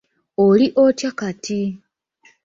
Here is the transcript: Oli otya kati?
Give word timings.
Oli 0.45 0.67
otya 0.83 1.09
kati? 1.19 1.59